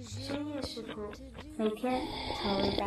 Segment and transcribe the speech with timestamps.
[0.00, 1.02] 深夜食谱，
[1.58, 2.00] 每天
[2.40, 2.86] 调味道。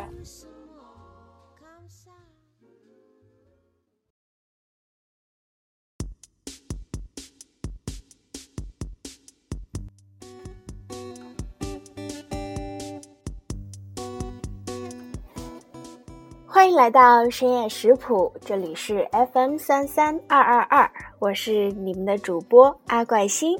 [16.47, 23.59] 欢迎来到深夜食谱，这里是 FM 三三二二二，我是你们的主播阿怪星。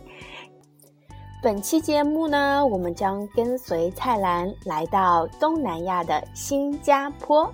[1.45, 7.47] 本期节目呢，我们将跟随蔡澜来到东南亚的新加坡，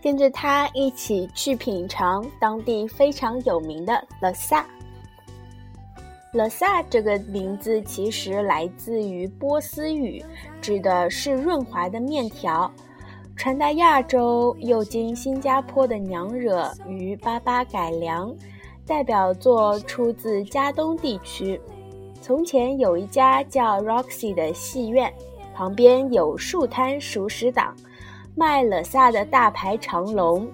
[0.00, 4.64] 跟着他一起去品尝当地非常有名的乐萨。
[6.34, 10.24] 乐萨这个名字其实来自于波斯语，
[10.62, 12.70] 指的是润滑的面条。
[13.34, 18.32] 传达亚洲，又经新加坡的娘惹与巴巴改良，
[18.86, 21.60] 代表作出自加东地区。
[22.20, 25.12] 从前有一家叫 Roxy 的戏院，
[25.54, 27.74] 旁边有数摊熟食档，
[28.34, 30.48] 卖了萨的大排长龙。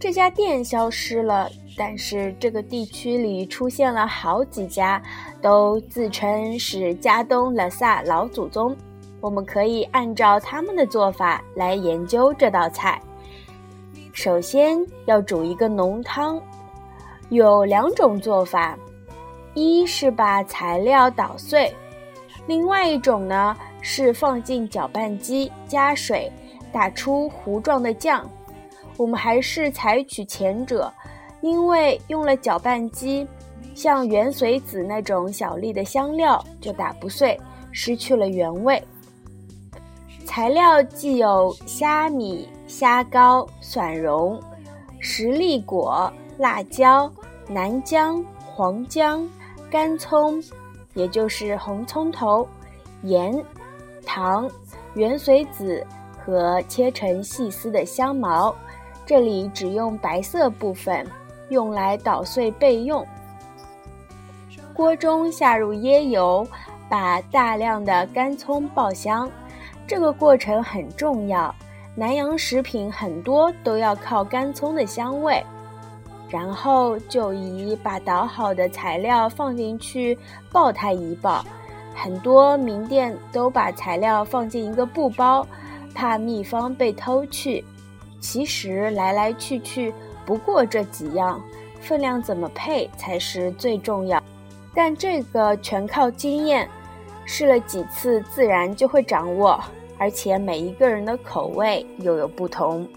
[0.00, 5.00] 这家店消失了，但是这个地区里出现了好几家，
[5.40, 8.76] 都自称是加东拉萨老祖宗。
[9.20, 13.00] 我们可以按照他们的做法来研究这道菜。
[14.12, 16.42] 首先要煮一个浓汤，
[17.28, 18.76] 有两种做法：
[19.54, 21.74] 一是把材料捣碎，
[22.46, 26.32] 另外一种呢是放进搅拌机加水
[26.72, 28.28] 打出糊状的酱。
[28.96, 30.92] 我们还是采取前者，
[31.40, 33.26] 因为用了搅拌机，
[33.74, 37.38] 像元髓子那种小粒的香料就打不碎，
[37.72, 38.82] 失去了原味。
[40.24, 44.40] 材料既有虾米、虾膏、蒜蓉、
[44.98, 47.12] 十粒果、辣椒、
[47.48, 48.24] 南姜、
[48.54, 49.28] 黄姜、
[49.72, 50.38] 干葱，
[50.92, 52.46] 也就是红葱头、
[53.04, 53.42] 盐、
[54.04, 54.46] 糖、
[54.92, 55.82] 圆髓子
[56.22, 58.54] 和切成细丝的香茅。
[59.06, 61.06] 这里只用白色部分，
[61.48, 63.02] 用来捣碎备用。
[64.74, 66.46] 锅中下入椰油，
[66.86, 69.30] 把大量的干葱爆香。
[69.86, 71.54] 这个过程很重要，
[71.94, 75.42] 南洋食品很多都要靠干葱的香味。
[76.32, 80.18] 然后就以把捣好的材料放进去
[80.50, 81.44] 抱它一抱。
[81.94, 85.46] 很多名店都把材料放进一个布包，
[85.94, 87.62] 怕秘方被偷去。
[88.18, 89.92] 其实来来去去
[90.24, 91.38] 不过这几样，
[91.82, 94.22] 分量怎么配才是最重要。
[94.74, 96.66] 但这个全靠经验，
[97.26, 99.62] 试了几次自然就会掌握。
[99.98, 102.88] 而且每一个人的口味又有不同。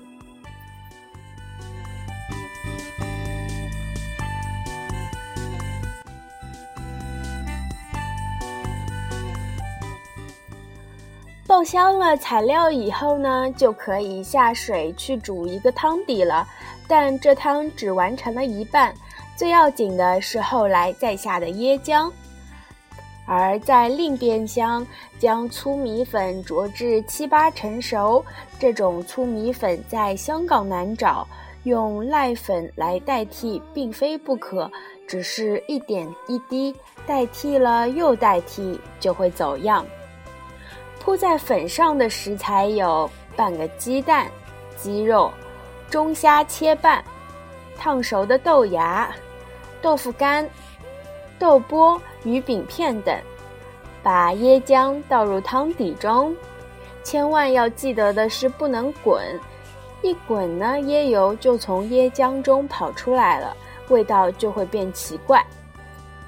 [11.48, 16.48] 爆香了材料以后呢，就可以下水去煮一个汤底了。
[16.88, 18.94] 但这汤只完成了一半，
[19.36, 22.12] 最要紧的是后来再下的椰浆。
[23.28, 24.86] 而在另边厢，
[25.20, 28.24] 将粗米粉煮至七八成熟。
[28.60, 31.28] 这种粗米粉在香港难找，
[31.64, 34.70] 用赖粉来代替并非不可，
[35.08, 36.76] 只是一点一滴
[37.06, 39.86] 代替了又代替，就会走样。
[41.06, 44.26] 铺在粉上的食材有半个鸡蛋、
[44.76, 45.32] 鸡肉、
[45.88, 47.06] 中虾切半、
[47.78, 49.08] 烫熟的豆芽、
[49.84, 50.50] 豆腐干。
[51.38, 53.16] 豆波、鱼饼片等，
[54.02, 56.36] 把椰浆倒入汤底中，
[57.04, 59.22] 千万要记得的是不能滚，
[60.02, 63.56] 一滚呢，椰油就从椰浆中跑出来了，
[63.90, 65.46] 味道就会变奇怪。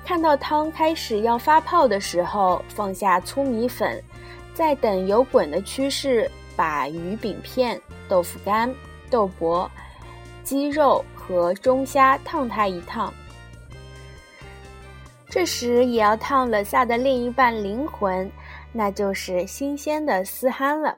[0.06, 4.04] 看到汤开始要发泡的时候，放下粗米粉，
[4.58, 8.74] 再等有滚的趋势，把鱼饼片、豆腐干、
[9.08, 9.70] 豆粕、
[10.44, 13.14] 鸡肉和中虾烫它一烫。
[15.30, 18.32] 这时也要烫了萨的另一半灵魂，
[18.74, 20.98] 那就是新鲜的丝憨了。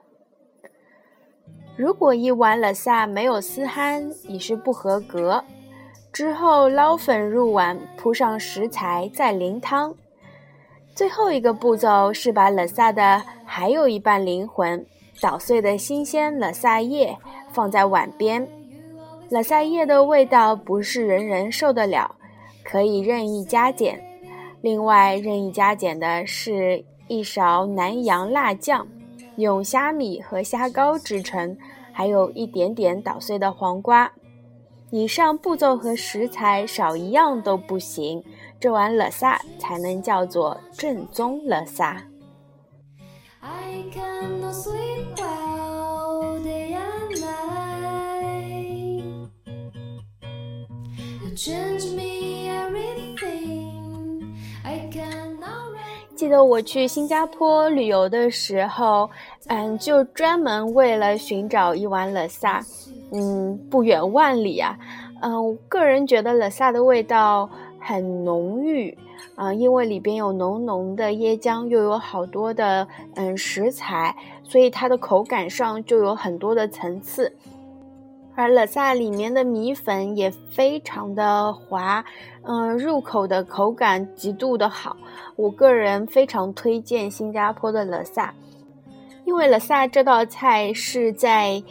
[1.76, 5.44] 如果一碗了萨没有丝憨，已是不合格。
[6.14, 9.94] 之后捞粉入碗，铺上食材，再淋汤。
[11.00, 14.84] 最后一个步骤是把冷萨的还有一半灵魂
[15.18, 17.16] 捣碎的新鲜冷萨叶
[17.50, 18.46] 放在碗边。
[19.30, 22.14] 冷萨叶的味道不是人人受得了，
[22.62, 23.98] 可以任意加减。
[24.60, 28.86] 另外，任意加减的是一勺南洋辣酱，
[29.36, 31.56] 用虾米和虾膏制成，
[31.92, 34.12] 还有一点点捣碎的黄瓜。
[34.90, 38.22] 以上步骤和食材少一样都不行，
[38.58, 42.02] 这碗乐萨才能叫做正宗乐萨。
[43.40, 49.04] I cannot sleep well day and night.
[51.22, 54.34] You change me everything.
[54.64, 55.38] I cannot.
[56.16, 59.08] 记得我去新加坡旅游的时候，
[59.46, 62.60] 嗯，就专门为了寻找一碗冷萨，
[63.12, 64.78] 嗯，不远万里啊，
[65.20, 67.48] 嗯，我个人觉得冷萨的味道
[67.78, 68.96] 很浓郁，
[69.34, 74.14] 啊，因为里边有浓浓的椰浆，又有好多的嗯食材，
[74.44, 77.34] 所以它的口感上就有很多的层次。
[78.36, 82.02] 而乐萨里面的米粉也非常的滑，
[82.42, 84.96] 嗯，入口的口感极度的好。
[85.36, 88.32] 我个人非常推荐新加坡的乐萨，
[89.26, 91.62] 因为乐萨这道菜是在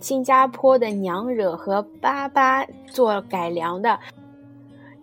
[0.00, 3.98] 新加坡的娘惹和巴巴做改良的。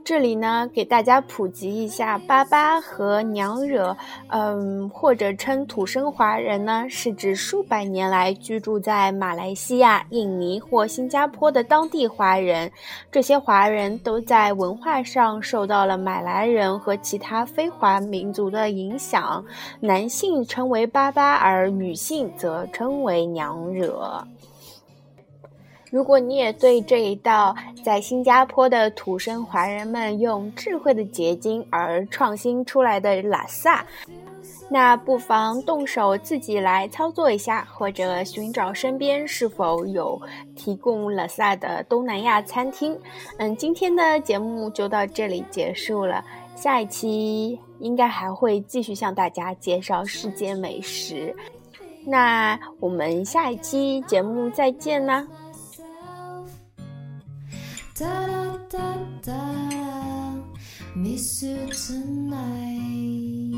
[0.03, 3.93] 这里呢，给大家普及一下，巴巴和娘惹，
[4.29, 12.71] 嗯，或者称土生华人呢，是指数百年来居住在马来西亚、印尼或新加坡的当地华人。
[13.11, 19.43] 这些华人都在文化上受到了马来人和其他非华民族的影响，
[19.81, 24.25] 男性称为巴巴，而女性则称为娘惹。
[25.97, 33.83] 如果你也对这一道在新加坡的土生华人们用智慧的结晶而创新出来的拉萨，
[34.69, 40.21] 那不妨动手自己来操作一下，或者寻找身边是否有
[40.55, 42.95] 提供拉萨的东南亚餐厅。
[43.39, 46.23] 嗯，今天的节目就到这里结束了，
[46.55, 51.35] 下一期应该还会继续向大家介绍世界美食。
[52.05, 55.27] 那我们下一期节目再见啦
[57.99, 58.95] Da da da
[59.25, 60.43] da,
[60.95, 63.56] miss you tonight.